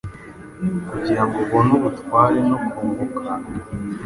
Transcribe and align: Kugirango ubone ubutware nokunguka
Kugirango 0.89 1.35
ubone 1.45 1.71
ubutware 1.77 2.37
nokunguka 2.47 3.21